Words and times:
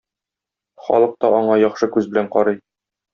Халык 0.87 1.13
та 1.25 1.31
аңа 1.43 1.57
яхшы 1.65 1.89
күз 1.97 2.09
белән 2.15 2.31
карый... 2.37 2.59